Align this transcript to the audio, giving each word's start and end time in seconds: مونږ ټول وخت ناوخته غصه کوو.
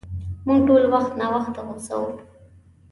مونږ 0.45 0.59
ټول 0.67 0.83
وخت 0.93 1.11
ناوخته 1.19 1.61
غصه 1.67 1.91
کوو. 1.99 2.09